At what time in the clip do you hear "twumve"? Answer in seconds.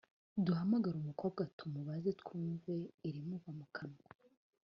2.21-2.73